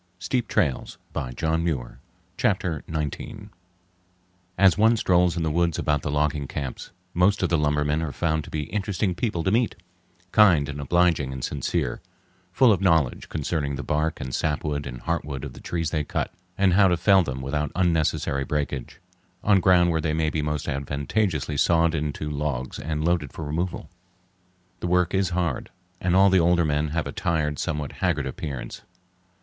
[0.31, 2.01] People and Towns of Puget
[2.41, 3.49] Sound
[4.57, 8.11] As one strolls in the woods about the logging camps, most of the lumbermen are
[8.11, 9.75] found to be interesting people to meet,
[10.31, 12.01] kind and obliging and sincere,
[12.51, 16.33] full of knowledge concerning the bark and sapwood and heartwood of the trees they cut,
[16.57, 18.99] and how to fell them without unnecessary breakage,
[19.43, 23.87] on ground where they may be most advantageously sawed into logs and loaded for removal.
[24.79, 28.25] The work is hard, and all of the older men have a tired, somewhat haggard
[28.25, 28.81] appearance.